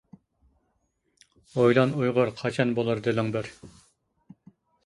ئويلان 1.59 1.93
ئۇيغۇر 1.99 2.33
قاچان 2.41 2.75
بولۇر 2.81 3.05
دىلىڭ 3.09 3.33
بىر. 3.37 3.55